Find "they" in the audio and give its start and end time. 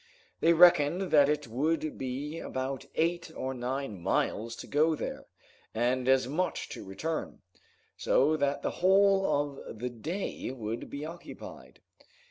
0.39-0.53